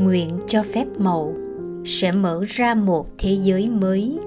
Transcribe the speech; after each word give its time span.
nguyện 0.00 0.38
cho 0.46 0.62
phép 0.62 0.86
màu 0.98 1.34
sẽ 1.84 2.12
mở 2.12 2.44
ra 2.48 2.74
một 2.74 3.06
thế 3.18 3.38
giới 3.42 3.68
mới 3.68 4.18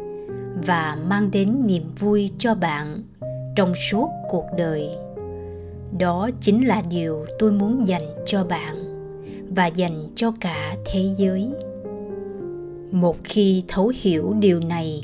và 0.65 0.97
mang 1.08 1.31
đến 1.31 1.68
niềm 1.68 1.84
vui 1.99 2.29
cho 2.38 2.56
bạn 2.56 3.04
trong 3.56 3.76
suốt 3.76 4.10
cuộc 4.29 4.46
đời. 4.58 4.90
Đó 5.99 6.29
chính 6.42 6.67
là 6.67 6.81
điều 6.90 7.26
tôi 7.40 7.51
muốn 7.51 7.88
dành 7.88 8.15
cho 8.26 8.44
bạn 8.44 8.76
và 9.56 9.67
dành 9.67 10.08
cho 10.15 10.31
cả 10.40 10.76
thế 10.86 11.10
giới. 11.17 11.49
Một 12.92 13.17
khi 13.24 13.63
thấu 13.67 13.92
hiểu 13.96 14.33
điều 14.40 14.60
này, 14.60 15.03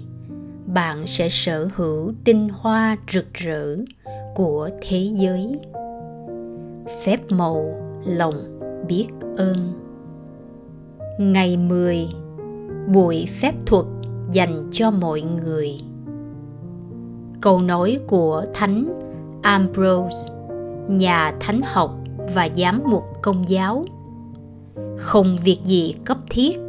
bạn 0.66 1.08
sẽ 1.08 1.30
sở 1.30 1.70
hữu 1.76 2.14
tinh 2.24 2.50
hoa 2.54 2.98
rực 3.14 3.34
rỡ 3.34 3.78
của 4.36 4.70
thế 4.82 5.10
giới. 5.16 5.60
Phép 7.04 7.20
màu 7.30 7.76
lòng 8.06 8.60
biết 8.88 9.08
ơn 9.38 9.89
ngày 11.20 11.58
10 11.58 12.08
buổi 12.88 13.28
phép 13.42 13.54
thuật 13.66 13.86
dành 14.32 14.70
cho 14.72 14.92
mọi 14.92 15.22
người. 15.22 15.82
Câu 17.42 17.62
nói 17.62 18.00
của 18.08 18.46
thánh 18.54 19.00
ambrose, 19.42 20.34
nhà 20.88 21.34
thánh 21.40 21.62
học 21.64 21.98
và 22.34 22.50
giám 22.58 22.82
mục 22.86 23.04
công 23.22 23.50
giáo, 23.50 23.86
không 24.98 25.38
việc 25.44 25.60
gì 25.66 25.96
cấp 26.06 26.18
thiết 26.30 26.60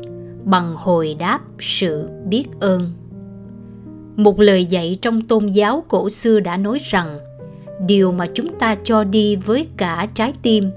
bằng 0.45 0.75
hồi 0.77 1.17
đáp 1.19 1.41
sự 1.59 2.09
biết 2.29 2.45
ơn. 2.61 2.93
Một 4.17 4.41
lời 4.41 4.65
dạy 4.65 4.99
trong 5.03 5.23
tôn 5.23 5.47
giáo 5.47 5.85
cổ 5.89 6.11
xưa 6.11 6.41
đã 6.41 6.57
nói 6.57 6.79
rằng, 6.83 7.19
điều 7.87 8.13
mà 8.13 8.27
chúng 8.35 8.59
ta 8.59 8.77
cho 8.85 9.05
đi 9.05 9.37
với 9.37 9.69
cả 9.77 10.09
trái 10.15 10.33
tim 10.43 10.71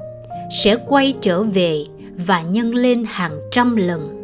sẽ 0.64 0.76
quay 0.88 1.14
trở 1.22 1.44
về 1.44 1.86
và 2.17 2.42
nhân 2.42 2.75
lên 2.75 3.03
hàng 3.08 3.39
trăm 3.52 3.75
lần. 3.75 4.19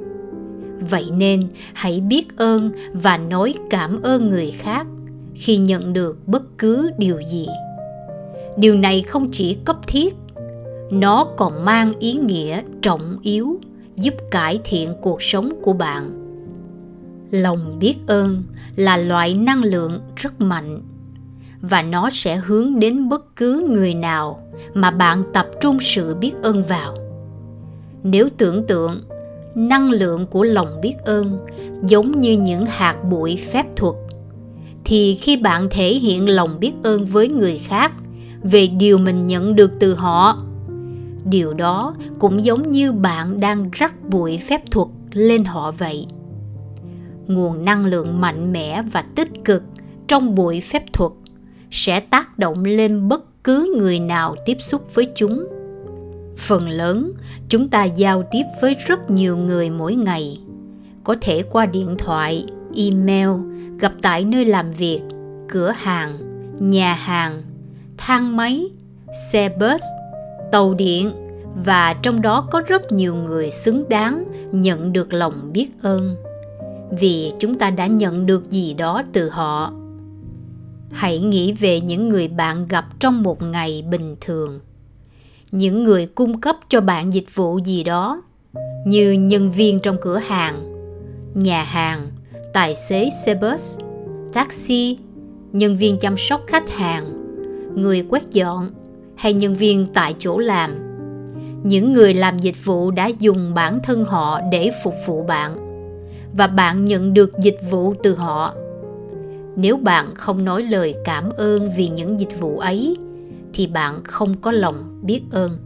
Vậy 0.89 1.11
nên, 1.11 1.47
hãy 1.73 1.99
biết 1.99 2.37
ơn 2.37 2.71
và 2.93 3.17
nói 3.17 3.53
cảm 3.69 4.01
ơn 4.01 4.29
người 4.29 4.51
khác 4.51 4.87
khi 5.35 5.57
nhận 5.57 5.93
được 5.93 6.27
bất 6.27 6.57
cứ 6.57 6.91
điều 6.97 7.21
gì. 7.31 7.47
Điều 8.57 8.75
này 8.75 9.01
không 9.01 9.29
chỉ 9.31 9.57
cấp 9.65 9.77
thiết, 9.87 10.15
nó 10.91 11.27
còn 11.37 11.65
mang 11.65 11.93
ý 11.99 12.13
nghĩa 12.13 12.61
trọng 12.81 13.17
yếu, 13.21 13.59
giúp 13.95 14.13
cải 14.31 14.59
thiện 14.63 14.93
cuộc 15.01 15.23
sống 15.23 15.51
của 15.61 15.73
bạn. 15.73 16.25
Lòng 17.31 17.79
biết 17.79 17.95
ơn 18.07 18.43
là 18.75 18.97
loại 18.97 19.33
năng 19.33 19.63
lượng 19.63 19.99
rất 20.15 20.41
mạnh 20.41 20.81
và 21.61 21.81
nó 21.81 22.09
sẽ 22.13 22.35
hướng 22.35 22.79
đến 22.79 23.09
bất 23.09 23.35
cứ 23.35 23.67
người 23.69 23.93
nào 23.93 24.43
mà 24.73 24.91
bạn 24.91 25.23
tập 25.33 25.47
trung 25.61 25.77
sự 25.81 26.15
biết 26.15 26.31
ơn 26.41 26.63
vào 26.63 26.98
nếu 28.03 28.29
tưởng 28.37 28.67
tượng, 28.67 29.01
năng 29.55 29.91
lượng 29.91 30.27
của 30.27 30.43
lòng 30.43 30.81
biết 30.81 30.93
ơn 31.05 31.37
giống 31.83 32.21
như 32.21 32.31
những 32.31 32.65
hạt 32.65 32.95
bụi 33.09 33.39
phép 33.51 33.65
thuật, 33.75 33.95
thì 34.85 35.15
khi 35.15 35.37
bạn 35.37 35.67
thể 35.71 35.93
hiện 35.93 36.29
lòng 36.29 36.59
biết 36.59 36.73
ơn 36.83 37.05
với 37.05 37.27
người 37.27 37.57
khác 37.57 37.91
về 38.43 38.67
điều 38.67 38.97
mình 38.97 39.27
nhận 39.27 39.55
được 39.55 39.71
từ 39.79 39.95
họ, 39.95 40.43
điều 41.25 41.53
đó 41.53 41.95
cũng 42.19 42.43
giống 42.45 42.71
như 42.71 42.91
bạn 42.91 43.39
đang 43.39 43.69
rắc 43.71 44.09
bụi 44.09 44.39
phép 44.47 44.71
thuật 44.71 44.87
lên 45.11 45.45
họ 45.45 45.71
vậy. 45.71 46.07
Nguồn 47.27 47.65
năng 47.65 47.85
lượng 47.85 48.21
mạnh 48.21 48.53
mẽ 48.53 48.81
và 48.91 49.01
tích 49.15 49.29
cực 49.45 49.63
trong 50.07 50.35
bụi 50.35 50.61
phép 50.61 50.83
thuật 50.93 51.11
sẽ 51.71 51.99
tác 51.99 52.39
động 52.39 52.63
lên 52.65 53.07
bất 53.07 53.43
cứ 53.43 53.75
người 53.77 53.99
nào 53.99 54.35
tiếp 54.45 54.57
xúc 54.59 54.95
với 54.95 55.07
chúng 55.15 55.47
phần 56.39 56.69
lớn, 56.69 57.11
chúng 57.49 57.69
ta 57.69 57.83
giao 57.83 58.23
tiếp 58.31 58.43
với 58.61 58.75
rất 58.85 59.09
nhiều 59.09 59.37
người 59.37 59.69
mỗi 59.69 59.95
ngày. 59.95 60.39
Có 61.03 61.15
thể 61.21 61.43
qua 61.43 61.65
điện 61.65 61.95
thoại, 61.97 62.45
email, 62.75 63.29
gặp 63.79 63.93
tại 64.01 64.23
nơi 64.23 64.45
làm 64.45 64.71
việc, 64.71 65.01
cửa 65.49 65.73
hàng, 65.77 66.17
nhà 66.59 66.93
hàng, 66.93 67.41
thang 67.97 68.37
máy, 68.37 68.69
xe 69.31 69.49
bus, 69.59 69.83
tàu 70.51 70.73
điện 70.73 71.11
và 71.65 71.93
trong 72.01 72.21
đó 72.21 72.47
có 72.51 72.61
rất 72.67 72.91
nhiều 72.91 73.15
người 73.15 73.51
xứng 73.51 73.89
đáng 73.89 74.23
nhận 74.51 74.93
được 74.93 75.13
lòng 75.13 75.53
biết 75.53 75.69
ơn. 75.81 76.15
Vì 76.99 77.31
chúng 77.39 77.59
ta 77.59 77.69
đã 77.69 77.87
nhận 77.87 78.25
được 78.25 78.51
gì 78.51 78.73
đó 78.73 79.03
từ 79.13 79.29
họ. 79.29 79.73
Hãy 80.91 81.19
nghĩ 81.19 81.53
về 81.53 81.81
những 81.81 82.09
người 82.09 82.27
bạn 82.27 82.67
gặp 82.67 82.85
trong 82.99 83.23
một 83.23 83.41
ngày 83.41 83.83
bình 83.89 84.15
thường 84.21 84.59
những 85.51 85.83
người 85.83 86.05
cung 86.05 86.41
cấp 86.41 86.55
cho 86.69 86.81
bạn 86.81 87.13
dịch 87.13 87.35
vụ 87.35 87.57
gì 87.57 87.83
đó, 87.83 88.21
như 88.85 89.11
nhân 89.11 89.51
viên 89.51 89.79
trong 89.79 89.97
cửa 90.01 90.17
hàng, 90.17 90.63
nhà 91.33 91.63
hàng, 91.63 92.11
tài 92.53 92.75
xế 92.75 93.09
xe 93.25 93.35
bus, 93.35 93.79
taxi, 94.33 94.97
nhân 95.51 95.77
viên 95.77 95.99
chăm 95.99 96.17
sóc 96.17 96.41
khách 96.47 96.69
hàng, 96.69 97.13
người 97.75 98.05
quét 98.09 98.23
dọn 98.31 98.69
hay 99.15 99.33
nhân 99.33 99.55
viên 99.55 99.87
tại 99.93 100.15
chỗ 100.19 100.37
làm. 100.37 100.71
Những 101.63 101.93
người 101.93 102.13
làm 102.13 102.39
dịch 102.39 102.65
vụ 102.65 102.91
đã 102.91 103.07
dùng 103.07 103.53
bản 103.53 103.79
thân 103.83 104.03
họ 104.03 104.41
để 104.51 104.71
phục 104.83 104.93
vụ 105.05 105.23
bạn 105.23 105.57
và 106.37 106.47
bạn 106.47 106.85
nhận 106.85 107.13
được 107.13 107.31
dịch 107.39 107.59
vụ 107.69 107.93
từ 108.03 108.15
họ. 108.15 108.53
Nếu 109.55 109.77
bạn 109.77 110.15
không 110.15 110.45
nói 110.45 110.63
lời 110.63 110.95
cảm 111.05 111.29
ơn 111.37 111.71
vì 111.77 111.89
những 111.89 112.19
dịch 112.19 112.39
vụ 112.39 112.57
ấy 112.57 112.97
thì 113.53 113.67
bạn 113.67 114.03
không 114.03 114.35
có 114.41 114.51
lòng 114.51 114.99
biết 115.01 115.21
ơn. 115.31 115.57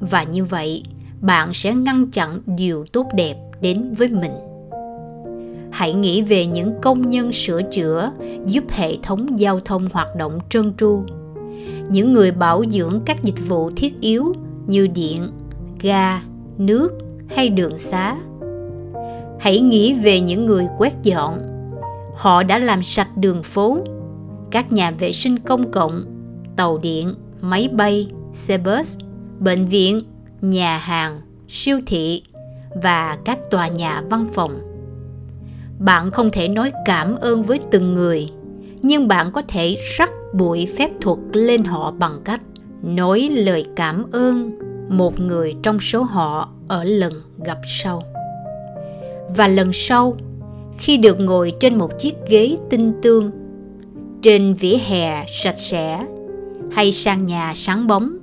Và 0.00 0.22
như 0.22 0.44
vậy, 0.44 0.82
bạn 1.20 1.54
sẽ 1.54 1.74
ngăn 1.74 2.10
chặn 2.10 2.40
điều 2.46 2.84
tốt 2.92 3.06
đẹp 3.14 3.36
đến 3.60 3.92
với 3.98 4.08
mình. 4.08 4.32
Hãy 5.70 5.92
nghĩ 5.92 6.22
về 6.22 6.46
những 6.46 6.74
công 6.82 7.10
nhân 7.10 7.32
sửa 7.32 7.62
chữa, 7.72 8.12
giúp 8.46 8.64
hệ 8.70 8.96
thống 9.02 9.40
giao 9.40 9.60
thông 9.60 9.88
hoạt 9.92 10.16
động 10.16 10.38
trơn 10.50 10.72
tru. 10.78 11.02
Những 11.90 12.12
người 12.12 12.30
bảo 12.30 12.62
dưỡng 12.70 13.00
các 13.06 13.22
dịch 13.22 13.48
vụ 13.48 13.70
thiết 13.76 14.00
yếu 14.00 14.32
như 14.66 14.86
điện, 14.86 15.30
ga, 15.80 16.22
nước 16.58 16.90
hay 17.28 17.48
đường 17.48 17.78
xá. 17.78 18.16
Hãy 19.38 19.60
nghĩ 19.60 19.94
về 19.94 20.20
những 20.20 20.46
người 20.46 20.66
quét 20.78 20.94
dọn. 21.02 21.38
Họ 22.14 22.42
đã 22.42 22.58
làm 22.58 22.82
sạch 22.82 23.16
đường 23.16 23.42
phố, 23.42 23.78
các 24.50 24.72
nhà 24.72 24.90
vệ 24.90 25.12
sinh 25.12 25.38
công 25.38 25.70
cộng 25.70 26.04
tàu 26.56 26.78
điện, 26.78 27.14
máy 27.40 27.68
bay, 27.72 28.08
xe 28.32 28.58
bus, 28.58 28.98
bệnh 29.38 29.66
viện, 29.66 30.02
nhà 30.40 30.78
hàng, 30.78 31.20
siêu 31.48 31.80
thị 31.86 32.22
và 32.82 33.18
các 33.24 33.38
tòa 33.50 33.68
nhà 33.68 34.02
văn 34.10 34.26
phòng. 34.34 34.52
Bạn 35.78 36.10
không 36.10 36.30
thể 36.30 36.48
nói 36.48 36.72
cảm 36.84 37.16
ơn 37.16 37.42
với 37.42 37.58
từng 37.70 37.94
người, 37.94 38.30
nhưng 38.82 39.08
bạn 39.08 39.32
có 39.32 39.42
thể 39.48 39.76
rắc 39.98 40.10
bụi 40.34 40.68
phép 40.78 40.90
thuật 41.00 41.18
lên 41.32 41.64
họ 41.64 41.90
bằng 41.90 42.20
cách 42.24 42.40
nói 42.82 43.28
lời 43.32 43.66
cảm 43.76 44.10
ơn 44.12 44.58
một 44.88 45.20
người 45.20 45.54
trong 45.62 45.80
số 45.80 46.02
họ 46.02 46.48
ở 46.68 46.84
lần 46.84 47.12
gặp 47.44 47.58
sau. 47.66 48.02
Và 49.36 49.48
lần 49.48 49.70
sau, 49.72 50.16
khi 50.78 50.96
được 50.96 51.20
ngồi 51.20 51.52
trên 51.60 51.78
một 51.78 51.98
chiếc 51.98 52.14
ghế 52.28 52.56
tinh 52.70 52.92
tươm, 53.02 53.30
trên 54.22 54.54
vỉa 54.54 54.76
hè 54.76 55.24
sạch 55.28 55.58
sẽ 55.58 56.06
hay 56.74 56.92
sang 56.92 57.26
nhà 57.26 57.52
sáng 57.56 57.86
bóng, 57.86 58.16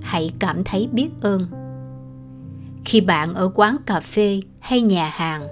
hãy 0.00 0.32
cảm 0.38 0.64
thấy 0.64 0.88
biết 0.92 1.08
ơn. 1.20 1.46
Khi 2.84 3.00
bạn 3.00 3.34
ở 3.34 3.50
quán 3.54 3.76
cà 3.86 4.00
phê 4.00 4.40
hay 4.58 4.82
nhà 4.82 5.10
hàng, 5.14 5.46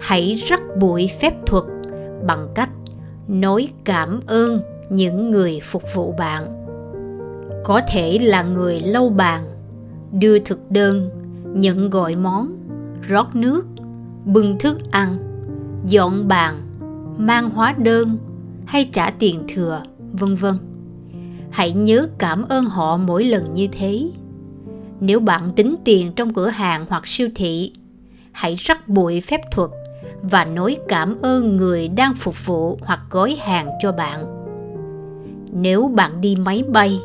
hãy 0.00 0.42
rắc 0.48 0.60
bụi 0.80 1.10
phép 1.20 1.34
thuật 1.46 1.64
bằng 2.26 2.48
cách 2.54 2.70
nói 3.28 3.68
cảm 3.84 4.20
ơn 4.26 4.60
những 4.90 5.30
người 5.30 5.60
phục 5.62 5.82
vụ 5.94 6.14
bạn. 6.18 6.66
Có 7.64 7.80
thể 7.88 8.18
là 8.18 8.42
người 8.42 8.80
lâu 8.80 9.10
bàn, 9.10 9.44
đưa 10.12 10.38
thực 10.38 10.70
đơn, 10.70 11.10
nhận 11.54 11.90
gọi 11.90 12.16
món, 12.16 12.56
rót 13.08 13.36
nước, 13.36 13.66
bưng 14.24 14.58
thức 14.58 14.78
ăn, 14.90 15.18
dọn 15.86 16.28
bàn, 16.28 16.54
mang 17.18 17.50
hóa 17.50 17.74
đơn 17.78 18.18
hay 18.66 18.90
trả 18.92 19.10
tiền 19.10 19.44
thừa, 19.48 19.82
vân 20.12 20.34
vân 20.34 20.58
hãy 21.52 21.72
nhớ 21.72 22.08
cảm 22.18 22.48
ơn 22.48 22.64
họ 22.64 22.96
mỗi 22.96 23.24
lần 23.24 23.54
như 23.54 23.68
thế. 23.72 24.10
Nếu 25.00 25.20
bạn 25.20 25.50
tính 25.56 25.76
tiền 25.84 26.12
trong 26.16 26.34
cửa 26.34 26.48
hàng 26.48 26.86
hoặc 26.88 27.08
siêu 27.08 27.28
thị, 27.34 27.72
hãy 28.32 28.54
rắc 28.54 28.88
bụi 28.88 29.20
phép 29.20 29.40
thuật 29.50 29.70
và 30.22 30.44
nói 30.44 30.76
cảm 30.88 31.16
ơn 31.22 31.56
người 31.56 31.88
đang 31.88 32.14
phục 32.14 32.46
vụ 32.46 32.78
hoặc 32.82 33.00
gói 33.10 33.36
hàng 33.40 33.68
cho 33.80 33.92
bạn. 33.92 34.24
Nếu 35.52 35.88
bạn 35.88 36.20
đi 36.20 36.36
máy 36.36 36.62
bay, 36.68 37.00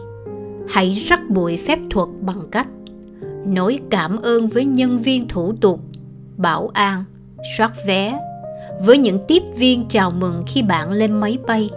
hãy 0.69 0.91
rắc 0.91 1.29
bụi 1.29 1.59
phép 1.67 1.79
thuật 1.89 2.09
bằng 2.21 2.41
cách 2.51 2.67
nói 3.45 3.79
cảm 3.89 4.21
ơn 4.21 4.47
với 4.47 4.65
nhân 4.65 4.99
viên 4.99 5.27
thủ 5.27 5.53
tục, 5.61 5.79
bảo 6.37 6.69
an, 6.73 7.03
soát 7.57 7.71
vé, 7.87 8.19
với 8.85 8.97
những 8.97 9.19
tiếp 9.27 9.43
viên 9.55 9.85
chào 9.89 10.11
mừng 10.11 10.43
khi 10.47 10.61
bạn 10.61 10.91
lên 10.91 11.11
máy 11.11 11.37
bay. 11.47 11.69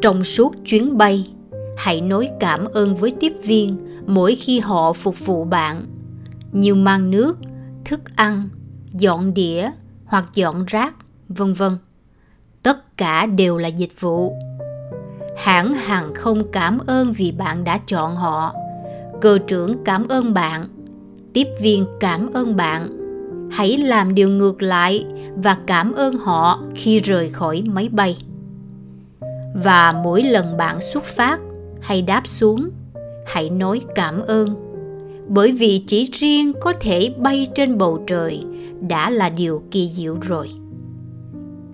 Trong 0.00 0.24
suốt 0.24 0.54
chuyến 0.64 0.98
bay 0.98 1.26
hãy 1.78 2.00
nói 2.00 2.30
cảm 2.40 2.64
ơn 2.64 2.96
với 2.96 3.12
tiếp 3.20 3.32
viên 3.42 3.76
mỗi 4.06 4.34
khi 4.34 4.60
họ 4.60 4.92
phục 4.92 5.26
vụ 5.26 5.44
bạn 5.44 5.86
như 6.52 6.74
mang 6.74 7.10
nước, 7.10 7.38
thức 7.84 8.00
ăn, 8.16 8.48
dọn 8.92 9.34
đĩa 9.34 9.70
hoặc 10.04 10.24
dọn 10.34 10.64
rác, 10.64 10.94
vân 11.28 11.54
vân. 11.54 11.78
Tất 12.62 12.96
cả 12.96 13.26
đều 13.26 13.58
là 13.58 13.68
dịch 13.68 14.00
vụ. 14.00 14.36
Hãng 15.36 15.74
hàng 15.74 16.14
không 16.14 16.52
cảm 16.52 16.78
ơn 16.86 17.12
vì 17.12 17.32
bạn 17.32 17.64
đã 17.64 17.78
chọn 17.86 18.16
họ. 18.16 18.54
Cơ 19.20 19.38
trưởng 19.46 19.84
cảm 19.84 20.08
ơn 20.08 20.34
bạn. 20.34 20.68
Tiếp 21.32 21.46
viên 21.60 21.86
cảm 22.00 22.32
ơn 22.32 22.56
bạn. 22.56 22.98
Hãy 23.50 23.76
làm 23.76 24.14
điều 24.14 24.28
ngược 24.28 24.62
lại 24.62 25.06
và 25.36 25.56
cảm 25.66 25.92
ơn 25.92 26.14
họ 26.14 26.62
khi 26.74 26.98
rời 26.98 27.30
khỏi 27.30 27.62
máy 27.66 27.88
bay. 27.88 28.18
Và 29.54 29.92
mỗi 29.92 30.22
lần 30.22 30.56
bạn 30.56 30.80
xuất 30.80 31.04
phát 31.04 31.40
hay 31.80 32.02
đáp 32.02 32.26
xuống, 32.26 32.70
hãy 33.26 33.50
nói 33.50 33.80
cảm 33.94 34.20
ơn. 34.20 34.48
Bởi 35.28 35.52
vì 35.52 35.84
chỉ 35.86 36.10
riêng 36.12 36.52
có 36.60 36.72
thể 36.80 37.14
bay 37.18 37.48
trên 37.54 37.78
bầu 37.78 38.04
trời 38.06 38.44
đã 38.88 39.10
là 39.10 39.28
điều 39.28 39.62
kỳ 39.70 39.90
diệu 39.96 40.16
rồi. 40.20 40.50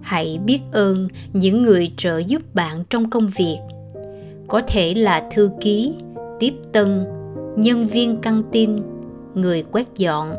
Hãy 0.02 0.38
biết 0.44 0.60
ơn 0.72 1.08
những 1.32 1.62
người 1.62 1.92
trợ 1.96 2.18
giúp 2.18 2.54
bạn 2.54 2.84
trong 2.90 3.10
công 3.10 3.26
việc. 3.38 3.58
Có 4.48 4.62
thể 4.66 4.94
là 4.94 5.28
thư 5.34 5.50
ký 5.60 5.94
tiếp 6.40 6.54
tân 6.72 7.04
nhân 7.56 7.88
viên 7.88 8.16
căng 8.16 8.42
tin 8.52 8.76
người 9.34 9.62
quét 9.72 9.86
dọn 9.96 10.34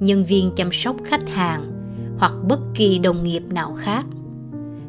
nhân 0.00 0.24
viên 0.24 0.50
chăm 0.56 0.72
sóc 0.72 0.96
khách 1.04 1.28
hàng 1.28 1.72
hoặc 2.18 2.32
bất 2.48 2.60
kỳ 2.74 2.98
đồng 2.98 3.24
nghiệp 3.24 3.42
nào 3.50 3.74
khác. 3.78 4.04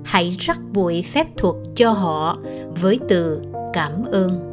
Hãy 0.04 0.38
rắc 0.40 0.60
bụi 0.74 1.02
phép 1.02 1.28
thuật 1.38 1.56
cho 1.76 1.92
họ 1.92 2.38
với 2.82 3.00
từ 3.08 3.42
cảm 3.74 4.06
ơn. 4.12 4.48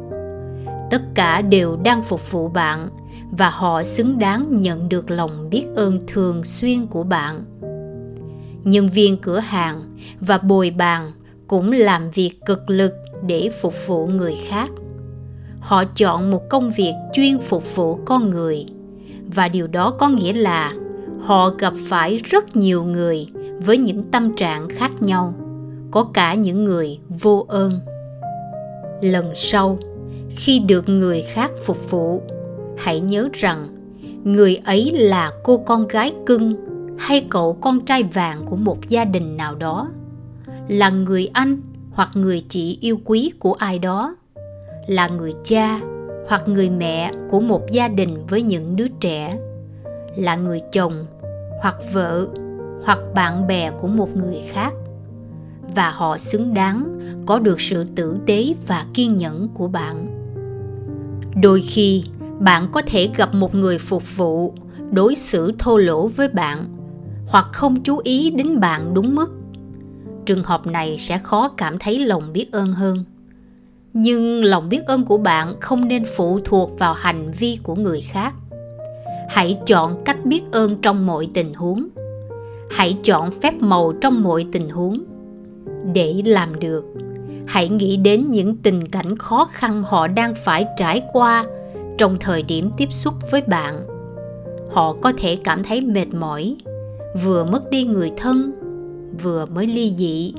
Tất 0.91 1.01
cả 1.15 1.41
đều 1.41 1.77
đang 1.83 2.03
phục 2.03 2.31
vụ 2.31 2.47
bạn 2.47 2.89
và 3.31 3.49
họ 3.49 3.83
xứng 3.83 4.19
đáng 4.19 4.61
nhận 4.61 4.89
được 4.89 5.11
lòng 5.11 5.49
biết 5.49 5.65
ơn 5.75 5.99
thường 6.07 6.43
xuyên 6.43 6.87
của 6.87 7.03
bạn. 7.03 7.43
Nhân 8.63 8.89
viên 8.89 9.21
cửa 9.21 9.39
hàng 9.39 9.97
và 10.19 10.37
bồi 10.37 10.71
bàn 10.71 11.11
cũng 11.47 11.71
làm 11.71 12.09
việc 12.11 12.31
cực 12.45 12.69
lực 12.69 12.93
để 13.27 13.49
phục 13.61 13.73
vụ 13.87 14.07
người 14.07 14.35
khác. 14.47 14.69
Họ 15.59 15.83
chọn 15.85 16.31
một 16.31 16.49
công 16.49 16.71
việc 16.71 16.93
chuyên 17.13 17.39
phục 17.39 17.75
vụ 17.75 17.99
con 18.05 18.29
người 18.29 18.65
và 19.35 19.47
điều 19.47 19.67
đó 19.67 19.93
có 19.99 20.09
nghĩa 20.09 20.33
là 20.33 20.73
họ 21.21 21.49
gặp 21.49 21.73
phải 21.87 22.17
rất 22.17 22.55
nhiều 22.55 22.83
người 22.83 23.27
với 23.59 23.77
những 23.77 24.03
tâm 24.03 24.35
trạng 24.35 24.69
khác 24.69 24.91
nhau, 25.01 25.33
có 25.91 26.03
cả 26.03 26.33
những 26.33 26.65
người 26.65 26.99
vô 27.09 27.45
ơn 27.49 27.79
lần 29.01 29.31
sau, 29.35 29.77
khi 30.29 30.59
được 30.59 30.89
người 30.89 31.21
khác 31.21 31.51
phục 31.63 31.91
vụ, 31.91 32.21
hãy 32.77 32.99
nhớ 32.99 33.29
rằng 33.33 33.67
người 34.23 34.55
ấy 34.55 34.91
là 34.91 35.31
cô 35.43 35.57
con 35.57 35.87
gái 35.87 36.13
cưng 36.25 36.55
hay 36.97 37.25
cậu 37.29 37.53
con 37.53 37.85
trai 37.85 38.03
vàng 38.03 38.45
của 38.45 38.55
một 38.55 38.89
gia 38.89 39.05
đình 39.05 39.37
nào 39.37 39.55
đó, 39.55 39.89
là 40.67 40.89
người 40.89 41.29
anh 41.33 41.61
hoặc 41.91 42.09
người 42.13 42.45
chị 42.49 42.77
yêu 42.81 42.99
quý 43.05 43.31
của 43.39 43.53
ai 43.53 43.79
đó, 43.79 44.15
là 44.87 45.07
người 45.07 45.33
cha 45.43 45.79
hoặc 46.27 46.47
người 46.47 46.69
mẹ 46.69 47.11
của 47.29 47.39
một 47.39 47.71
gia 47.71 47.87
đình 47.87 48.25
với 48.29 48.41
những 48.41 48.75
đứa 48.75 48.87
trẻ, 48.99 49.37
là 50.15 50.35
người 50.35 50.61
chồng 50.71 51.05
hoặc 51.61 51.75
vợ 51.93 52.27
hoặc 52.83 52.99
bạn 53.15 53.47
bè 53.47 53.71
của 53.71 53.87
một 53.87 54.09
người 54.15 54.41
khác 54.51 54.73
và 55.75 55.89
họ 55.89 56.17
xứng 56.17 56.53
đáng, 56.53 56.99
có 57.25 57.39
được 57.39 57.61
sự 57.61 57.85
tử 57.95 58.17
tế 58.25 58.53
và 58.67 58.85
kiên 58.93 59.17
nhẫn 59.17 59.47
của 59.53 59.67
bạn. 59.67 60.07
Đôi 61.41 61.61
khi, 61.61 62.03
bạn 62.39 62.67
có 62.71 62.81
thể 62.81 63.09
gặp 63.17 63.33
một 63.33 63.55
người 63.55 63.77
phục 63.77 64.17
vụ, 64.17 64.53
đối 64.91 65.15
xử 65.15 65.51
thô 65.59 65.77
lỗ 65.77 66.07
với 66.07 66.27
bạn, 66.27 66.65
hoặc 67.27 67.47
không 67.53 67.83
chú 67.83 67.97
ý 68.03 68.31
đến 68.31 68.59
bạn 68.59 68.93
đúng 68.93 69.15
mức. 69.15 69.31
Trường 70.25 70.43
hợp 70.43 70.67
này 70.67 70.97
sẽ 70.99 71.17
khó 71.17 71.49
cảm 71.57 71.77
thấy 71.79 71.99
lòng 71.99 72.33
biết 72.33 72.51
ơn 72.51 72.73
hơn. 72.73 73.03
Nhưng 73.93 74.43
lòng 74.43 74.69
biết 74.69 74.85
ơn 74.85 75.05
của 75.05 75.17
bạn 75.17 75.55
không 75.59 75.87
nên 75.87 76.03
phụ 76.17 76.39
thuộc 76.45 76.79
vào 76.79 76.93
hành 76.93 77.31
vi 77.31 77.59
của 77.63 77.75
người 77.75 78.01
khác. 78.01 78.33
Hãy 79.29 79.57
chọn 79.65 80.03
cách 80.05 80.25
biết 80.25 80.41
ơn 80.51 80.81
trong 80.81 81.05
mọi 81.05 81.27
tình 81.33 81.53
huống. 81.53 81.87
Hãy 82.71 82.97
chọn 83.03 83.31
phép 83.31 83.61
màu 83.61 83.93
trong 84.01 84.23
mọi 84.23 84.45
tình 84.51 84.69
huống 84.69 85.03
để 85.93 86.21
làm 86.25 86.59
được. 86.59 86.85
Hãy 87.47 87.69
nghĩ 87.69 87.97
đến 87.97 88.31
những 88.31 88.57
tình 88.57 88.87
cảnh 88.87 89.17
khó 89.17 89.49
khăn 89.51 89.83
họ 89.83 90.07
đang 90.07 90.33
phải 90.45 90.65
trải 90.77 91.01
qua 91.13 91.45
trong 91.97 92.17
thời 92.19 92.43
điểm 92.43 92.71
tiếp 92.77 92.91
xúc 92.91 93.13
với 93.31 93.41
bạn. 93.41 93.87
Họ 94.71 94.95
có 95.01 95.13
thể 95.17 95.37
cảm 95.43 95.63
thấy 95.63 95.81
mệt 95.81 96.13
mỏi, 96.13 96.55
vừa 97.23 97.43
mất 97.43 97.69
đi 97.69 97.83
người 97.83 98.11
thân, 98.17 98.51
vừa 99.23 99.45
mới 99.45 99.67
ly 99.67 99.93
dị, 99.97 100.33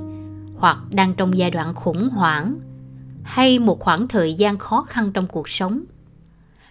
hoặc 0.57 0.79
đang 0.91 1.15
trong 1.15 1.39
giai 1.39 1.51
đoạn 1.51 1.75
khủng 1.75 2.09
hoảng, 2.09 2.55
hay 3.23 3.59
một 3.59 3.81
khoảng 3.81 4.09
thời 4.09 4.35
gian 4.35 4.59
khó 4.59 4.83
khăn 4.83 5.11
trong 5.15 5.27
cuộc 5.27 5.49
sống. 5.49 5.81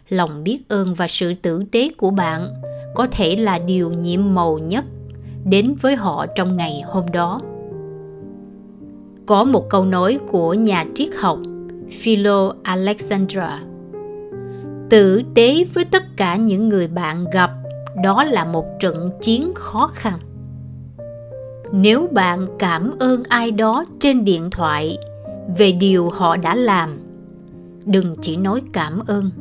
Lòng 0.09 0.43
biết 0.43 0.69
ơn 0.69 0.93
và 0.93 1.07
sự 1.07 1.33
tử 1.33 1.63
tế 1.71 1.89
của 1.97 2.11
bạn 2.11 2.53
có 2.95 3.07
thể 3.11 3.35
là 3.35 3.59
điều 3.59 3.91
nhiệm 3.91 4.35
màu 4.35 4.57
nhất 4.57 4.85
đến 5.45 5.75
với 5.81 5.95
họ 5.95 6.25
trong 6.35 6.57
ngày 6.57 6.81
hôm 6.85 7.11
đó 7.11 7.41
có 9.29 9.43
một 9.43 9.69
câu 9.69 9.85
nói 9.85 10.19
của 10.31 10.53
nhà 10.53 10.85
triết 10.95 11.09
học, 11.19 11.39
Philo 11.99 12.53
Alexandra. 12.63 13.59
Tử 14.89 15.21
tế 15.35 15.65
với 15.73 15.85
tất 15.85 16.03
cả 16.17 16.35
những 16.35 16.69
người 16.69 16.87
bạn 16.87 17.25
gặp, 17.33 17.51
đó 18.03 18.23
là 18.23 18.45
một 18.45 18.65
trận 18.79 19.11
chiến 19.21 19.51
khó 19.55 19.91
khăn. 19.93 20.19
Nếu 21.71 22.07
bạn 22.11 22.47
cảm 22.59 22.95
ơn 22.99 23.23
ai 23.29 23.51
đó 23.51 23.85
trên 23.99 24.25
điện 24.25 24.49
thoại 24.51 24.97
về 25.57 25.71
điều 25.71 26.09
họ 26.09 26.37
đã 26.37 26.55
làm, 26.55 26.99
đừng 27.85 28.15
chỉ 28.21 28.37
nói 28.37 28.61
cảm 28.73 28.99
ơn, 29.07 29.31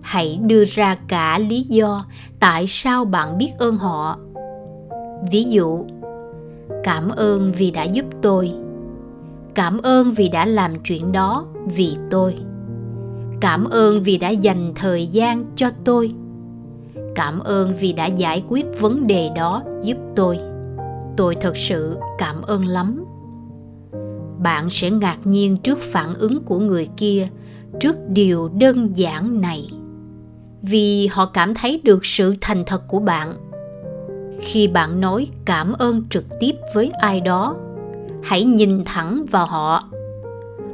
hãy 0.00 0.38
đưa 0.46 0.64
ra 0.64 0.96
cả 1.08 1.38
lý 1.38 1.62
do 1.62 2.06
tại 2.40 2.66
sao 2.66 3.04
bạn 3.04 3.38
biết 3.38 3.50
ơn 3.58 3.76
họ. 3.76 4.18
Ví 5.30 5.44
dụ, 5.44 5.84
cảm 6.84 7.08
ơn 7.08 7.52
vì 7.52 7.70
đã 7.70 7.82
giúp 7.82 8.04
tôi 8.22 8.52
cảm 9.58 9.78
ơn 9.82 10.12
vì 10.12 10.28
đã 10.28 10.44
làm 10.44 10.78
chuyện 10.78 11.12
đó 11.12 11.46
vì 11.66 11.96
tôi. 12.10 12.34
Cảm 13.40 13.64
ơn 13.64 14.02
vì 14.02 14.18
đã 14.18 14.28
dành 14.28 14.72
thời 14.74 15.06
gian 15.06 15.44
cho 15.56 15.70
tôi. 15.84 16.14
Cảm 17.14 17.40
ơn 17.40 17.72
vì 17.80 17.92
đã 17.92 18.06
giải 18.06 18.44
quyết 18.48 18.66
vấn 18.80 19.06
đề 19.06 19.30
đó 19.36 19.62
giúp 19.82 19.96
tôi. 20.16 20.38
Tôi 21.16 21.34
thật 21.34 21.56
sự 21.56 21.98
cảm 22.18 22.42
ơn 22.42 22.66
lắm. 22.66 23.04
Bạn 24.42 24.70
sẽ 24.70 24.90
ngạc 24.90 25.18
nhiên 25.24 25.56
trước 25.56 25.78
phản 25.78 26.14
ứng 26.14 26.42
của 26.42 26.58
người 26.58 26.88
kia 26.96 27.28
trước 27.80 27.96
điều 28.08 28.48
đơn 28.48 28.90
giản 28.94 29.40
này. 29.40 29.70
Vì 30.62 31.06
họ 31.06 31.26
cảm 31.26 31.54
thấy 31.54 31.80
được 31.84 32.06
sự 32.06 32.34
thành 32.40 32.64
thật 32.66 32.88
của 32.88 33.00
bạn. 33.00 33.32
Khi 34.40 34.68
bạn 34.68 35.00
nói 35.00 35.26
cảm 35.44 35.72
ơn 35.72 36.02
trực 36.10 36.24
tiếp 36.40 36.52
với 36.74 36.90
ai 37.00 37.20
đó 37.20 37.56
hãy 38.22 38.44
nhìn 38.44 38.84
thẳng 38.84 39.24
vào 39.30 39.46
họ. 39.46 39.88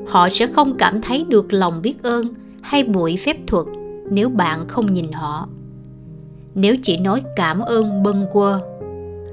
Họ 0.06 0.28
sẽ 0.28 0.46
không 0.46 0.76
cảm 0.78 1.02
thấy 1.02 1.24
được 1.28 1.52
lòng 1.52 1.82
biết 1.82 2.02
ơn 2.02 2.26
hay 2.60 2.84
bụi 2.84 3.16
phép 3.16 3.36
thuật 3.46 3.66
nếu 4.10 4.28
bạn 4.28 4.68
không 4.68 4.92
nhìn 4.92 5.12
họ. 5.12 5.48
Nếu 6.54 6.76
chỉ 6.82 6.96
nói 6.96 7.22
cảm 7.36 7.60
ơn 7.60 8.02
bâng 8.02 8.26
quơ, 8.32 8.60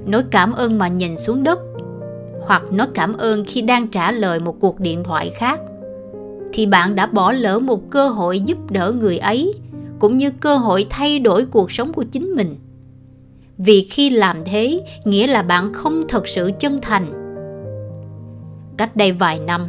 nói 0.05 0.23
cảm 0.31 0.51
ơn 0.51 0.77
mà 0.77 0.87
nhìn 0.87 1.17
xuống 1.17 1.43
đất, 1.43 1.59
hoặc 2.41 2.71
nói 2.71 2.87
cảm 2.93 3.17
ơn 3.17 3.45
khi 3.47 3.61
đang 3.61 3.87
trả 3.87 4.11
lời 4.11 4.39
một 4.39 4.55
cuộc 4.59 4.79
điện 4.79 5.03
thoại 5.03 5.31
khác, 5.35 5.61
thì 6.53 6.65
bạn 6.65 6.95
đã 6.95 7.05
bỏ 7.05 7.31
lỡ 7.31 7.59
một 7.59 7.89
cơ 7.89 8.09
hội 8.09 8.39
giúp 8.39 8.71
đỡ 8.71 8.91
người 8.91 9.17
ấy, 9.17 9.53
cũng 9.99 10.17
như 10.17 10.31
cơ 10.31 10.57
hội 10.57 10.87
thay 10.89 11.19
đổi 11.19 11.45
cuộc 11.45 11.71
sống 11.71 11.93
của 11.93 12.03
chính 12.03 12.35
mình. 12.35 12.55
Vì 13.57 13.87
khi 13.91 14.09
làm 14.09 14.37
thế, 14.45 14.83
nghĩa 15.05 15.27
là 15.27 15.41
bạn 15.41 15.73
không 15.73 16.03
thật 16.07 16.27
sự 16.27 16.51
chân 16.59 16.79
thành 16.81 17.20
cách 18.81 18.95
đây 18.95 19.11
vài 19.11 19.39
năm. 19.39 19.67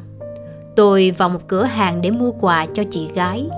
Tôi 0.76 1.10
vào 1.18 1.28
một 1.28 1.40
cửa 1.48 1.62
hàng 1.62 2.00
để 2.00 2.10
mua 2.10 2.32
quà 2.32 2.66
cho 2.74 2.82
chị 2.90 3.08
gái. 3.14 3.48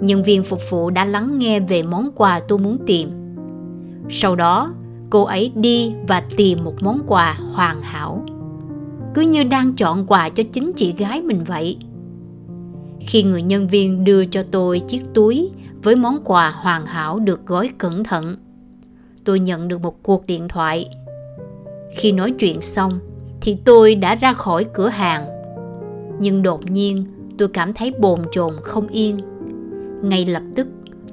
Nhân 0.00 0.22
viên 0.22 0.42
phục 0.42 0.60
vụ 0.70 0.90
đã 0.90 1.04
lắng 1.04 1.38
nghe 1.38 1.60
về 1.60 1.82
món 1.82 2.10
quà 2.14 2.40
tôi 2.48 2.58
muốn 2.58 2.78
tìm. 2.86 3.10
Sau 4.10 4.36
đó, 4.36 4.74
cô 5.10 5.22
ấy 5.24 5.52
đi 5.54 5.94
và 6.08 6.22
tìm 6.36 6.64
một 6.64 6.74
món 6.80 7.02
quà 7.06 7.38
hoàn 7.52 7.82
hảo. 7.82 8.24
Cứ 9.14 9.20
như 9.20 9.44
đang 9.44 9.74
chọn 9.74 10.06
quà 10.06 10.28
cho 10.28 10.42
chính 10.52 10.72
chị 10.76 10.92
gái 10.92 11.22
mình 11.22 11.44
vậy. 11.44 11.78
Khi 13.00 13.22
người 13.22 13.42
nhân 13.42 13.68
viên 13.68 14.04
đưa 14.04 14.24
cho 14.24 14.44
tôi 14.50 14.80
chiếc 14.80 15.02
túi 15.14 15.50
với 15.82 15.96
món 15.96 16.24
quà 16.24 16.50
hoàn 16.50 16.86
hảo 16.86 17.18
được 17.18 17.46
gói 17.46 17.70
cẩn 17.78 18.04
thận, 18.04 18.36
tôi 19.24 19.40
nhận 19.40 19.68
được 19.68 19.80
một 19.80 20.02
cuộc 20.02 20.26
điện 20.26 20.48
thoại. 20.48 20.88
Khi 21.96 22.12
nói 22.12 22.34
chuyện 22.38 22.60
xong 22.60 22.98
thì 23.42 23.56
tôi 23.64 23.94
đã 23.94 24.14
ra 24.14 24.32
khỏi 24.32 24.66
cửa 24.74 24.88
hàng. 24.88 25.26
Nhưng 26.20 26.42
đột 26.42 26.70
nhiên, 26.70 27.06
tôi 27.38 27.48
cảm 27.48 27.72
thấy 27.72 27.92
bồn 27.98 28.20
chồn 28.32 28.54
không 28.62 28.88
yên. 28.88 29.18
Ngay 30.02 30.26
lập 30.26 30.42
tức, 30.54 30.66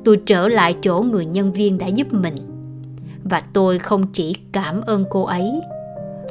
tôi 0.04 0.22
trở 0.26 0.48
lại 0.48 0.76
chỗ 0.82 1.02
người 1.02 1.26
nhân 1.26 1.52
viên 1.52 1.78
đã 1.78 1.88
giúp 1.88 2.14
mình. 2.14 2.36
Và 3.24 3.42
tôi 3.54 3.80
không 3.80 4.08
chỉ 4.14 4.36
cảm 4.52 4.82
ơn 4.82 5.06
cô 5.10 5.24
ấy, 5.24 5.52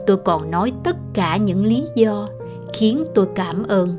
tôi 0.06 0.16
còn 0.16 0.50
nói 0.50 0.72
tất 0.84 0.96
cả 1.14 1.36
những 1.36 1.66
lý 1.66 1.84
do 1.94 2.28
khiến 2.72 3.04
tôi 3.14 3.26
cảm 3.34 3.62
ơn. 3.62 3.96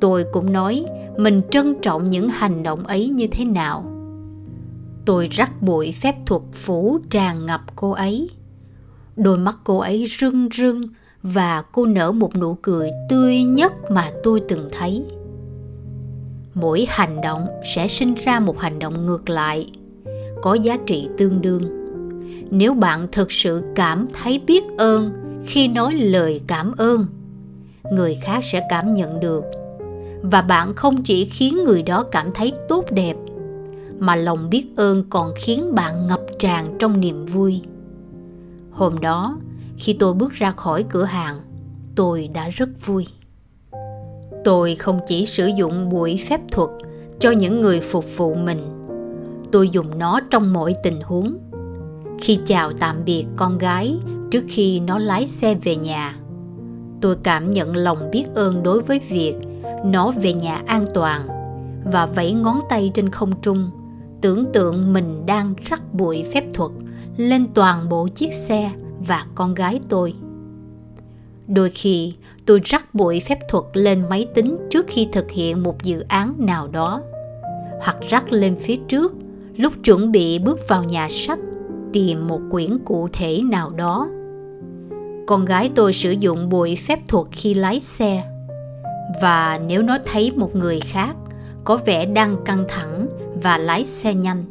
Tôi 0.00 0.24
cũng 0.32 0.52
nói 0.52 0.84
mình 1.16 1.42
trân 1.50 1.74
trọng 1.82 2.10
những 2.10 2.28
hành 2.28 2.62
động 2.62 2.86
ấy 2.86 3.08
như 3.08 3.26
thế 3.30 3.44
nào. 3.44 3.84
Tôi 5.04 5.28
rắc 5.30 5.62
bụi 5.62 5.92
phép 5.92 6.14
thuật 6.26 6.42
phủ 6.52 6.98
tràn 7.10 7.46
ngập 7.46 7.60
cô 7.76 7.90
ấy 7.90 8.30
đôi 9.16 9.38
mắt 9.38 9.56
cô 9.64 9.78
ấy 9.78 10.06
rưng 10.20 10.48
rưng 10.56 10.82
và 11.22 11.62
cô 11.72 11.86
nở 11.86 12.12
một 12.12 12.36
nụ 12.36 12.54
cười 12.54 12.90
tươi 13.08 13.42
nhất 13.42 13.72
mà 13.90 14.12
tôi 14.22 14.42
từng 14.48 14.68
thấy. 14.72 15.02
Mỗi 16.54 16.86
hành 16.88 17.20
động 17.20 17.46
sẽ 17.74 17.88
sinh 17.88 18.14
ra 18.14 18.40
một 18.40 18.58
hành 18.58 18.78
động 18.78 19.06
ngược 19.06 19.28
lại, 19.30 19.70
có 20.42 20.54
giá 20.54 20.78
trị 20.86 21.08
tương 21.18 21.42
đương. 21.42 21.62
Nếu 22.50 22.74
bạn 22.74 23.08
thực 23.12 23.32
sự 23.32 23.62
cảm 23.74 24.06
thấy 24.12 24.40
biết 24.46 24.64
ơn 24.78 25.12
khi 25.46 25.68
nói 25.68 25.94
lời 25.94 26.40
cảm 26.46 26.72
ơn, 26.76 27.06
người 27.92 28.14
khác 28.22 28.44
sẽ 28.44 28.66
cảm 28.70 28.94
nhận 28.94 29.20
được. 29.20 29.44
Và 30.22 30.42
bạn 30.42 30.74
không 30.74 31.02
chỉ 31.02 31.24
khiến 31.24 31.64
người 31.64 31.82
đó 31.82 32.02
cảm 32.02 32.30
thấy 32.34 32.52
tốt 32.68 32.84
đẹp, 32.90 33.16
mà 33.98 34.16
lòng 34.16 34.50
biết 34.50 34.66
ơn 34.76 35.04
còn 35.10 35.32
khiến 35.36 35.74
bạn 35.74 36.06
ngập 36.06 36.20
tràn 36.38 36.76
trong 36.78 37.00
niềm 37.00 37.24
vui 37.24 37.60
hôm 38.76 39.00
đó, 39.00 39.38
khi 39.78 39.96
tôi 39.98 40.14
bước 40.14 40.32
ra 40.32 40.50
khỏi 40.50 40.84
cửa 40.88 41.04
hàng, 41.04 41.40
tôi 41.94 42.30
đã 42.34 42.48
rất 42.48 42.68
vui. 42.86 43.06
Tôi 44.44 44.74
không 44.74 45.00
chỉ 45.06 45.26
sử 45.26 45.46
dụng 45.46 45.88
buổi 45.88 46.20
phép 46.28 46.40
thuật 46.52 46.70
cho 47.18 47.30
những 47.30 47.60
người 47.60 47.80
phục 47.80 48.16
vụ 48.16 48.34
mình, 48.34 48.58
tôi 49.52 49.68
dùng 49.68 49.98
nó 49.98 50.20
trong 50.30 50.52
mọi 50.52 50.74
tình 50.82 51.00
huống. 51.00 51.36
Khi 52.20 52.38
chào 52.46 52.72
tạm 52.72 52.96
biệt 53.04 53.26
con 53.36 53.58
gái 53.58 53.98
trước 54.30 54.44
khi 54.48 54.80
nó 54.80 54.98
lái 54.98 55.26
xe 55.26 55.54
về 55.54 55.76
nhà, 55.76 56.16
tôi 57.00 57.16
cảm 57.22 57.52
nhận 57.52 57.76
lòng 57.76 57.98
biết 58.12 58.24
ơn 58.34 58.62
đối 58.62 58.82
với 58.82 58.98
việc 59.08 59.34
nó 59.84 60.10
về 60.10 60.32
nhà 60.32 60.62
an 60.66 60.86
toàn 60.94 61.26
và 61.92 62.06
vẫy 62.06 62.32
ngón 62.32 62.60
tay 62.68 62.90
trên 62.94 63.08
không 63.08 63.40
trung, 63.42 63.70
tưởng 64.20 64.44
tượng 64.52 64.92
mình 64.92 65.26
đang 65.26 65.54
rắc 65.70 65.94
bụi 65.94 66.24
phép 66.32 66.44
thuật 66.54 66.70
lên 67.16 67.46
toàn 67.54 67.88
bộ 67.88 68.08
chiếc 68.08 68.32
xe 68.32 68.70
và 69.06 69.26
con 69.34 69.54
gái 69.54 69.80
tôi. 69.88 70.14
Đôi 71.46 71.70
khi, 71.70 72.14
tôi 72.46 72.60
rắc 72.64 72.94
bụi 72.94 73.20
phép 73.20 73.38
thuật 73.48 73.64
lên 73.72 74.02
máy 74.10 74.28
tính 74.34 74.56
trước 74.70 74.86
khi 74.88 75.08
thực 75.12 75.30
hiện 75.30 75.62
một 75.62 75.82
dự 75.82 76.04
án 76.08 76.34
nào 76.38 76.68
đó, 76.68 77.02
hoặc 77.80 77.96
rắc 78.08 78.32
lên 78.32 78.56
phía 78.60 78.76
trước 78.88 79.14
lúc 79.56 79.72
chuẩn 79.84 80.12
bị 80.12 80.38
bước 80.38 80.60
vào 80.68 80.84
nhà 80.84 81.08
sách 81.10 81.38
tìm 81.92 82.28
một 82.28 82.40
quyển 82.50 82.78
cụ 82.84 83.08
thể 83.12 83.42
nào 83.42 83.70
đó. 83.70 84.08
Con 85.26 85.44
gái 85.44 85.70
tôi 85.74 85.92
sử 85.92 86.10
dụng 86.10 86.48
bụi 86.48 86.76
phép 86.76 87.00
thuật 87.08 87.26
khi 87.32 87.54
lái 87.54 87.80
xe, 87.80 88.24
và 89.22 89.60
nếu 89.66 89.82
nó 89.82 89.98
thấy 90.04 90.32
một 90.36 90.56
người 90.56 90.80
khác 90.80 91.16
có 91.64 91.76
vẻ 91.76 92.06
đang 92.06 92.36
căng 92.44 92.64
thẳng 92.68 93.08
và 93.42 93.58
lái 93.58 93.84
xe 93.84 94.14
nhanh 94.14 94.44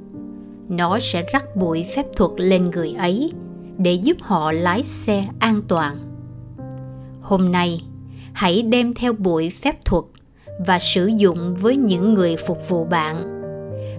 nó 0.70 1.00
sẽ 1.00 1.26
rắc 1.34 1.56
bụi 1.56 1.86
phép 1.96 2.06
thuật 2.16 2.32
lên 2.38 2.72
người 2.72 2.94
ấy, 2.94 3.32
để 3.78 3.94
giúp 3.94 4.18
họ 4.22 4.52
lái 4.52 4.84
xe 4.84 5.28
an 5.40 5.62
toàn 5.68 5.98
hôm 7.22 7.52
nay, 7.52 7.82
hãy 8.34 8.62
đem 8.62 8.94
theo 8.94 9.14
bụi 9.14 9.50
phép 9.50 9.86
thuật 9.86 10.04
và 10.68 10.80
sử 10.80 11.06
dụng 11.06 11.56
với 11.56 11.78
những 11.78 12.14
người 12.14 12.36
phục 12.48 12.70
vụ 12.70 12.86
bạn 12.86 13.36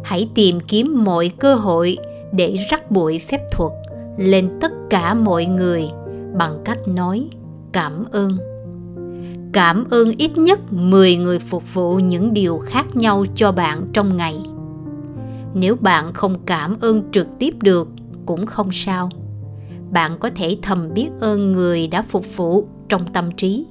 hãy 0.06 0.28
tìm 0.34 0.60
kiếm 0.60 1.04
mọi 1.04 1.30
cơ 1.38 1.54
hội 1.54 1.96
để 2.32 2.56
rắc 2.70 2.90
bụi 2.90 3.18
phép 3.18 3.40
thuật 3.52 3.72
lên 4.18 4.58
tất 4.60 4.72
cả 4.90 5.14
mọi 5.14 5.46
người 5.46 5.88
bằng 6.38 6.58
cách 6.64 6.88
nói 6.88 7.28
cảm 7.72 8.04
ơn. 8.12 8.38
Cảm 9.52 9.84
ơn 9.90 10.12
ít 10.18 10.38
nhất 10.38 10.58
10 10.70 11.16
người 11.16 11.38
phục 11.38 11.74
vụ 11.74 11.98
những 11.98 12.34
điều 12.34 12.58
khác 12.58 12.96
nhau 12.96 13.24
cho 13.34 13.52
bạn 13.52 13.86
trong 13.92 14.16
ngày. 14.16 14.36
Nếu 15.58 15.76
bạn 15.80 16.12
không 16.12 16.36
cảm 16.46 16.76
ơn 16.80 17.02
trực 17.12 17.26
tiếp 17.38 17.54
được 17.62 17.88
cũng 18.26 18.46
không 18.46 18.68
sao. 18.72 19.08
Bạn 19.90 20.18
có 20.18 20.30
thể 20.36 20.58
thầm 20.62 20.94
biết 20.94 21.08
ơn 21.20 21.52
người 21.52 21.88
đã 21.88 22.02
phục 22.02 22.36
vụ 22.36 22.66
trong 22.88 23.06
tâm 23.12 23.30
trí. 23.36 23.66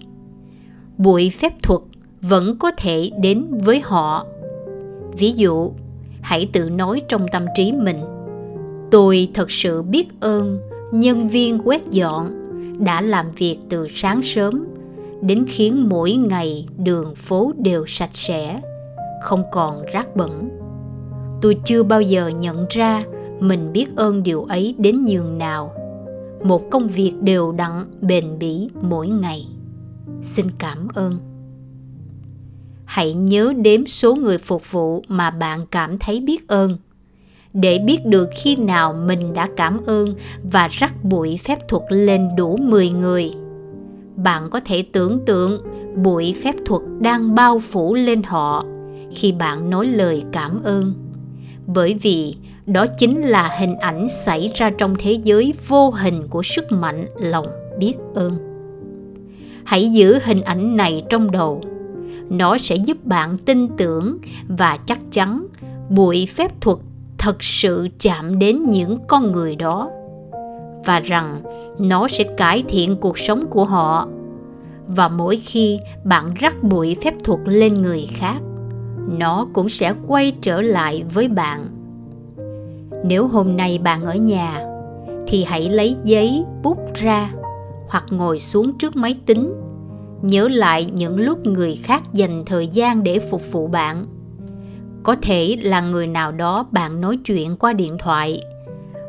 Bụi 0.97 1.29
phép 1.29 1.53
thuật 1.63 1.81
vẫn 2.21 2.57
có 2.59 2.71
thể 2.77 3.11
đến 3.21 3.45
với 3.63 3.81
họ. 3.81 4.25
Ví 5.17 5.31
dụ, 5.31 5.71
hãy 6.21 6.49
tự 6.53 6.69
nói 6.69 7.01
trong 7.09 7.25
tâm 7.31 7.45
trí 7.55 7.71
mình 7.71 7.97
tôi 8.91 9.29
thật 9.33 9.51
sự 9.51 9.81
biết 9.81 10.07
ơn 10.19 10.59
nhân 10.91 11.27
viên 11.27 11.59
quét 11.65 11.91
dọn 11.91 12.31
đã 12.85 13.01
làm 13.01 13.31
việc 13.31 13.57
từ 13.69 13.87
sáng 13.89 14.21
sớm 14.23 14.67
đến 15.21 15.45
khiến 15.47 15.89
mỗi 15.89 16.11
ngày 16.11 16.67
đường 16.77 17.15
phố 17.15 17.51
đều 17.57 17.85
sạch 17.87 18.13
sẽ 18.13 18.61
không 19.23 19.43
còn 19.51 19.85
rác 19.93 20.15
bẩn 20.15 20.49
tôi 21.41 21.57
chưa 21.65 21.83
bao 21.83 22.01
giờ 22.01 22.27
nhận 22.27 22.65
ra 22.69 23.03
mình 23.39 23.73
biết 23.73 23.95
ơn 23.95 24.23
điều 24.23 24.43
ấy 24.43 24.75
đến 24.77 25.05
nhường 25.05 25.37
nào 25.37 25.71
một 26.43 26.69
công 26.71 26.87
việc 26.87 27.13
đều 27.21 27.51
đặn, 27.51 27.85
bền 28.01 28.39
bỉ 28.39 28.69
mỗi 28.81 29.07
ngày 29.07 29.47
xin 30.21 30.45
cảm 30.59 30.87
ơn 30.93 31.19
hãy 32.85 33.13
nhớ 33.13 33.53
đếm 33.57 33.87
số 33.87 34.15
người 34.15 34.37
phục 34.37 34.71
vụ 34.71 35.03
mà 35.07 35.29
bạn 35.29 35.65
cảm 35.71 35.97
thấy 35.97 36.21
biết 36.21 36.47
ơn 36.47 36.77
để 37.53 37.79
biết 37.79 38.05
được 38.05 38.29
khi 38.35 38.55
nào 38.55 38.93
mình 38.93 39.33
đã 39.33 39.47
cảm 39.57 39.79
ơn 39.85 40.13
và 40.43 40.67
rắc 40.67 41.03
bụi 41.03 41.39
phép 41.43 41.67
thuật 41.67 41.83
lên 41.89 42.29
đủ 42.37 42.57
10 42.57 42.89
người. 42.89 43.31
Bạn 44.15 44.49
có 44.49 44.59
thể 44.65 44.85
tưởng 44.93 45.19
tượng 45.25 45.61
bụi 46.03 46.35
phép 46.43 46.55
thuật 46.65 46.81
đang 46.99 47.35
bao 47.35 47.59
phủ 47.59 47.93
lên 47.93 48.23
họ 48.23 48.65
khi 49.11 49.31
bạn 49.31 49.69
nói 49.69 49.87
lời 49.87 50.23
cảm 50.31 50.63
ơn. 50.63 50.93
Bởi 51.67 51.93
vì 52.01 52.35
đó 52.65 52.85
chính 52.87 53.21
là 53.21 53.55
hình 53.59 53.75
ảnh 53.75 54.09
xảy 54.09 54.51
ra 54.55 54.71
trong 54.77 54.95
thế 54.99 55.11
giới 55.11 55.53
vô 55.67 55.89
hình 55.89 56.27
của 56.27 56.43
sức 56.43 56.71
mạnh 56.71 57.05
lòng 57.19 57.47
biết 57.79 57.93
ơn. 58.15 58.37
Hãy 59.63 59.89
giữ 59.89 60.19
hình 60.23 60.41
ảnh 60.41 60.77
này 60.77 61.03
trong 61.09 61.31
đầu. 61.31 61.61
Nó 62.29 62.57
sẽ 62.57 62.75
giúp 62.75 63.05
bạn 63.05 63.37
tin 63.37 63.67
tưởng 63.77 64.17
và 64.47 64.77
chắc 64.87 64.99
chắn 65.11 65.45
bụi 65.89 66.27
phép 66.35 66.61
thuật 66.61 66.77
thật 67.17 67.43
sự 67.43 67.87
chạm 67.99 68.39
đến 68.39 68.63
những 68.63 68.99
con 69.07 69.31
người 69.31 69.55
đó 69.55 69.89
và 70.85 70.99
rằng 70.99 71.41
nó 71.79 72.07
sẽ 72.07 72.23
cải 72.37 72.63
thiện 72.67 72.95
cuộc 72.95 73.19
sống 73.19 73.45
của 73.49 73.65
họ 73.65 74.07
và 74.87 75.07
mỗi 75.07 75.37
khi 75.37 75.79
bạn 76.03 76.33
rắc 76.33 76.63
bụi 76.63 76.97
phép 77.03 77.13
thuật 77.23 77.39
lên 77.45 77.73
người 77.73 78.07
khác 78.13 78.37
nó 79.07 79.47
cũng 79.53 79.69
sẽ 79.69 79.93
quay 80.07 80.33
trở 80.41 80.61
lại 80.61 81.03
với 81.13 81.27
bạn. 81.27 81.67
Nếu 83.05 83.27
hôm 83.27 83.57
nay 83.57 83.79
bạn 83.83 84.05
ở 84.05 84.15
nhà, 84.15 84.65
thì 85.27 85.43
hãy 85.43 85.69
lấy 85.69 85.95
giấy 86.03 86.43
bút 86.63 86.77
ra 86.93 87.31
hoặc 87.87 88.05
ngồi 88.09 88.39
xuống 88.39 88.77
trước 88.77 88.95
máy 88.95 89.17
tính, 89.25 89.53
nhớ 90.21 90.47
lại 90.47 90.85
những 90.85 91.19
lúc 91.19 91.45
người 91.45 91.75
khác 91.83 92.03
dành 92.13 92.43
thời 92.45 92.67
gian 92.67 93.03
để 93.03 93.19
phục 93.19 93.51
vụ 93.51 93.67
bạn. 93.67 94.05
Có 95.03 95.15
thể 95.21 95.57
là 95.61 95.81
người 95.81 96.07
nào 96.07 96.31
đó 96.31 96.65
bạn 96.71 97.01
nói 97.01 97.19
chuyện 97.25 97.57
qua 97.57 97.73
điện 97.73 97.97
thoại, 97.99 98.41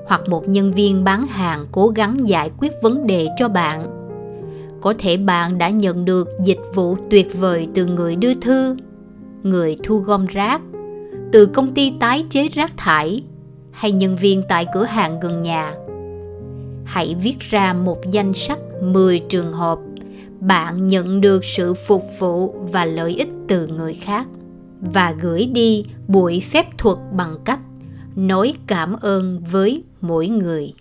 hoặc 0.06 0.28
một 0.28 0.48
nhân 0.48 0.72
viên 0.72 1.04
bán 1.04 1.26
hàng 1.26 1.66
cố 1.72 1.88
gắng 1.88 2.28
giải 2.28 2.50
quyết 2.58 2.72
vấn 2.82 3.06
đề 3.06 3.28
cho 3.38 3.48
bạn. 3.48 3.86
Có 4.80 4.94
thể 4.98 5.16
bạn 5.16 5.58
đã 5.58 5.68
nhận 5.68 6.04
được 6.04 6.28
dịch 6.44 6.60
vụ 6.74 6.96
tuyệt 7.10 7.28
vời 7.34 7.68
từ 7.74 7.86
người 7.86 8.16
đưa 8.16 8.34
thư 8.34 8.76
người 9.42 9.76
thu 9.82 9.98
gom 9.98 10.26
rác, 10.26 10.60
từ 11.32 11.46
công 11.46 11.74
ty 11.74 11.92
tái 12.00 12.24
chế 12.30 12.48
rác 12.48 12.72
thải 12.76 13.22
hay 13.70 13.92
nhân 13.92 14.16
viên 14.16 14.42
tại 14.48 14.66
cửa 14.74 14.84
hàng 14.84 15.20
gần 15.20 15.42
nhà. 15.42 15.74
Hãy 16.84 17.16
viết 17.22 17.36
ra 17.40 17.72
một 17.72 17.98
danh 18.10 18.32
sách 18.32 18.58
10 18.82 19.18
trường 19.18 19.52
hợp 19.52 19.78
bạn 20.40 20.88
nhận 20.88 21.20
được 21.20 21.44
sự 21.44 21.74
phục 21.74 22.04
vụ 22.18 22.54
và 22.72 22.84
lợi 22.84 23.14
ích 23.14 23.28
từ 23.48 23.66
người 23.66 23.94
khác 23.94 24.26
và 24.80 25.14
gửi 25.20 25.46
đi 25.46 25.84
buổi 26.08 26.40
phép 26.40 26.66
thuật 26.78 26.98
bằng 27.12 27.36
cách 27.44 27.60
nói 28.16 28.54
cảm 28.66 28.96
ơn 29.00 29.42
với 29.50 29.84
mỗi 30.00 30.28
người. 30.28 30.74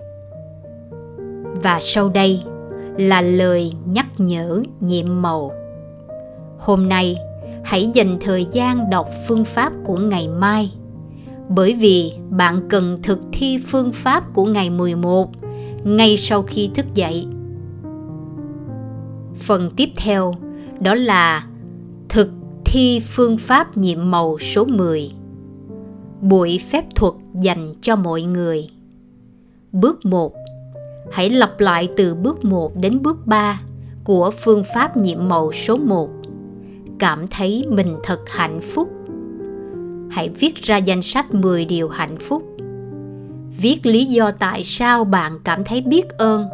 Và 1.64 1.80
sau 1.82 2.10
đây 2.10 2.44
là 2.98 3.22
lời 3.22 3.74
nhắc 3.86 4.06
nhở 4.18 4.64
nhiệm 4.80 5.22
màu. 5.22 5.52
Hôm 6.60 6.90
nay 6.90 7.18
hãy 7.66 7.90
dành 7.94 8.18
thời 8.22 8.48
gian 8.52 8.90
đọc 8.90 9.10
phương 9.28 9.46
pháp 9.46 9.74
của 9.86 9.98
ngày 9.98 10.28
mai 10.28 10.72
bởi 11.50 11.76
vì 11.76 12.14
bạn 12.30 12.62
cần 12.70 13.00
thực 13.04 13.20
thi 13.34 13.58
phương 13.68 13.92
pháp 13.94 14.34
của 14.34 14.46
ngày 14.46 14.70
11 14.70 15.32
ngay 15.84 16.18
sau 16.18 16.44
khi 16.44 16.70
thức 16.76 16.86
dậy. 16.94 17.28
Phần 19.40 19.72
tiếp 19.78 19.90
theo, 19.98 20.34
đó 20.80 20.96
là 20.96 21.48
thực 22.10 22.32
thi 22.66 23.00
phương 23.00 23.38
pháp 23.38 23.78
nhiệm 23.78 24.12
màu 24.12 24.40
số 24.40 24.66
10. 24.66 25.12
Buổi 26.22 26.60
phép 26.72 26.86
thuật 26.96 27.14
dành 27.42 27.74
cho 27.82 27.96
mọi 27.96 28.22
người. 28.22 28.70
Bước 29.72 30.06
1. 30.06 30.34
Hãy 31.12 31.30
lặp 31.30 31.60
lại 31.60 31.90
từ 31.98 32.16
bước 32.16 32.46
1 32.46 32.76
đến 32.76 33.02
bước 33.02 33.28
3 33.28 33.62
của 34.04 34.32
phương 34.32 34.64
pháp 34.74 34.98
nhiệm 34.98 35.28
màu 35.30 35.52
số 35.52 35.78
1. 35.78 36.10
Cảm 37.00 37.28
thấy 37.28 37.66
mình 37.70 37.98
thật 38.04 38.20
hạnh 38.28 38.62
phúc. 38.74 38.90
Hãy 40.12 40.30
viết 40.30 40.56
ra 40.56 40.78
danh 40.78 41.02
sách 41.02 41.34
10 41.34 41.66
điều 41.66 41.90
hạnh 41.90 42.18
phúc. 42.20 42.44
Viết 43.58 43.86
lý 43.86 44.06
do 44.06 44.32
tại 44.32 44.64
sao 44.64 45.04
bạn 45.04 45.40
cảm 45.44 45.64
thấy 45.64 45.82
biết 45.82 46.10
ơn. 46.10 46.48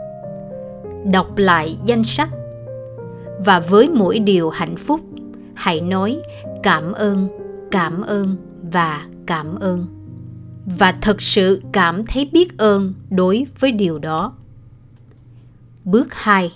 Đọc 1.12 1.38
lại 1.38 1.78
danh 1.86 2.04
sách. 2.04 2.30
Và 3.46 3.60
với 3.60 3.90
mỗi 3.90 4.20
điều 4.20 4.50
hạnh 4.50 4.76
phúc, 4.76 5.02
hãy 5.54 5.82
nói 5.82 6.22
cảm 6.64 6.92
ơn, 6.92 7.28
cảm 7.72 8.02
ơn 8.02 8.36
và 8.72 9.06
cảm 9.26 9.56
ơn. 9.56 9.86
Và 10.66 10.92
thật 11.02 11.22
sự 11.22 11.62
cảm 11.72 12.06
thấy 12.06 12.30
biết 12.34 12.58
ơn 12.58 12.94
đối 13.10 13.46
với 13.60 13.72
điều 13.72 14.00
đó. 14.00 14.34
Bước 15.86 16.14
2 16.14 16.52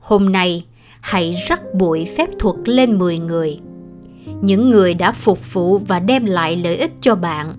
Hôm 0.00 0.32
nay, 0.32 0.66
hãy 1.04 1.44
rắc 1.48 1.74
bụi 1.74 2.08
phép 2.16 2.28
thuật 2.38 2.56
lên 2.64 2.98
10 2.98 3.18
người. 3.18 3.60
Những 4.40 4.70
người 4.70 4.94
đã 4.94 5.12
phục 5.12 5.52
vụ 5.52 5.78
và 5.78 6.00
đem 6.00 6.24
lại 6.24 6.56
lợi 6.56 6.76
ích 6.76 6.92
cho 7.00 7.14
bạn. 7.14 7.54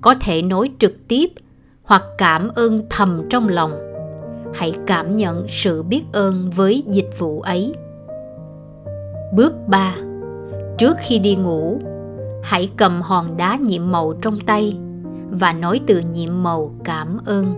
Có 0.00 0.14
thể 0.20 0.42
nói 0.42 0.70
trực 0.78 1.08
tiếp 1.08 1.30
hoặc 1.82 2.02
cảm 2.18 2.48
ơn 2.48 2.82
thầm 2.90 3.22
trong 3.30 3.48
lòng. 3.48 3.72
Hãy 4.54 4.74
cảm 4.86 5.16
nhận 5.16 5.46
sự 5.48 5.82
biết 5.82 6.02
ơn 6.12 6.50
với 6.50 6.82
dịch 6.86 7.10
vụ 7.18 7.40
ấy. 7.40 7.74
Bước 9.34 9.52
3. 9.68 9.94
Trước 10.78 10.96
khi 11.00 11.18
đi 11.18 11.34
ngủ, 11.34 11.80
hãy 12.42 12.70
cầm 12.76 13.02
hòn 13.02 13.36
đá 13.36 13.56
nhiệm 13.56 13.90
màu 13.90 14.12
trong 14.22 14.40
tay 14.40 14.76
và 15.30 15.52
nói 15.52 15.80
từ 15.86 16.02
nhiệm 16.12 16.42
màu 16.42 16.74
cảm 16.84 17.18
ơn 17.24 17.54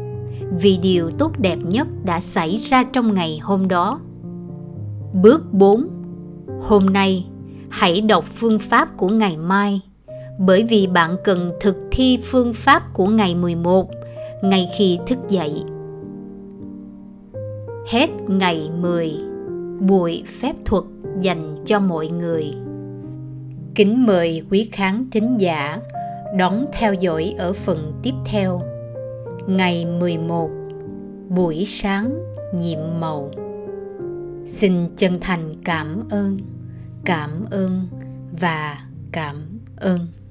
vì 0.61 0.77
điều 0.77 1.11
tốt 1.19 1.33
đẹp 1.39 1.59
nhất 1.63 1.87
đã 2.05 2.21
xảy 2.21 2.57
ra 2.57 2.85
trong 2.93 3.15
ngày 3.15 3.39
hôm 3.43 3.69
đó. 3.69 4.01
Bước 5.13 5.53
4. 5.53 5.89
Hôm 6.61 6.87
nay, 6.87 7.27
hãy 7.71 8.01
đọc 8.01 8.25
phương 8.25 8.59
pháp 8.59 8.97
của 8.97 9.09
ngày 9.09 9.37
mai, 9.37 9.81
bởi 10.39 10.63
vì 10.63 10.87
bạn 10.87 11.17
cần 11.25 11.51
thực 11.61 11.77
thi 11.91 12.19
phương 12.25 12.55
pháp 12.55 12.83
của 12.95 13.07
ngày 13.07 13.35
11 13.35 13.91
ngay 14.43 14.69
khi 14.77 14.99
thức 15.07 15.19
dậy. 15.29 15.65
Hết 17.89 18.11
ngày 18.29 18.71
10. 18.81 19.13
Buổi 19.81 20.23
phép 20.41 20.57
thuật 20.65 20.85
dành 21.21 21.57
cho 21.65 21.81
mọi 21.81 22.09
người. 22.09 22.55
Kính 23.75 24.07
mời 24.07 24.43
quý 24.51 24.69
khán 24.73 25.11
thính 25.11 25.37
giả 25.39 25.81
đón 26.37 26.65
theo 26.73 26.95
dõi 26.95 27.35
ở 27.39 27.53
phần 27.53 27.93
tiếp 28.03 28.15
theo. 28.25 28.63
Ngày 29.47 29.87
11. 29.87 30.51
Buổi 31.29 31.65
sáng 31.67 32.19
nhiệm 32.55 32.79
màu 33.01 33.31
xin 34.47 34.97
chân 34.97 35.21
thành 35.21 35.55
cảm 35.65 36.09
ơn 36.11 36.39
cảm 37.05 37.45
ơn 37.51 37.89
và 38.41 38.87
cảm 39.13 39.61
ơn. 39.77 40.22